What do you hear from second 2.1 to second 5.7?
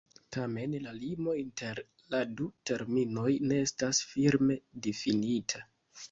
la du terminoj ne estas firme difinita.